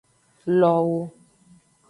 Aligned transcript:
Lowo. 0.59 0.99